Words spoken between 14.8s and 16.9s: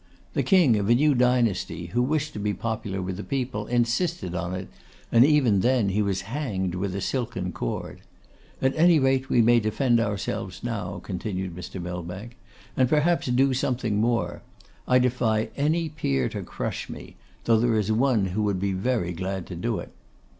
I defy any peer to crush